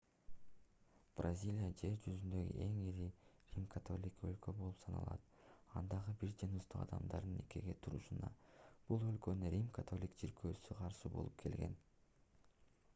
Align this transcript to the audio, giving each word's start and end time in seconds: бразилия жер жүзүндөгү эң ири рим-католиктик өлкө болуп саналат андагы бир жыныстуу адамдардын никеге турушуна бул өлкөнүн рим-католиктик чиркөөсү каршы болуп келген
бразилия 1.17 1.67
жер 1.81 1.91
жүзүндөгү 2.05 2.53
эң 2.65 2.79
ири 2.91 3.05
рим-католиктик 3.57 4.23
өлкө 4.29 4.55
болуп 4.61 4.79
саналат 4.85 5.29
андагы 5.83 6.15
бир 6.25 6.33
жыныстуу 6.43 6.81
адамдардын 6.85 7.37
никеге 7.43 7.77
турушуна 7.89 8.31
бул 8.89 9.05
өлкөнүн 9.11 9.53
рим-католиктик 9.59 10.19
чиркөөсү 10.25 10.79
каршы 10.81 11.13
болуп 11.19 11.39
келген 11.47 11.77